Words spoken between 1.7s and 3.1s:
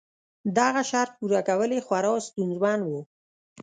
یې خورا ستونزمن و.